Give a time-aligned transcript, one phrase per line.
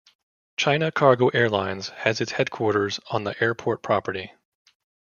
[0.57, 4.31] China Cargo Airlines has its headquarters on the airport property.